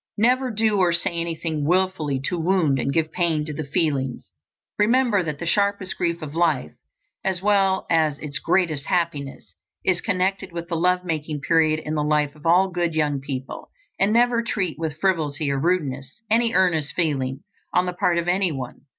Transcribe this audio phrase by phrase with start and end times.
[0.17, 4.31] Never do or say anything wilfully to wound and give pain to the feelings.
[4.79, 6.71] Remember that the sharpest grief of life,
[7.23, 9.53] as well as its greatest happiness,
[9.85, 13.69] is connected with the love making period in the life of all good young people,
[13.99, 18.87] and never treat with frivolity or rudeness any earnest feeling on the part of anyone.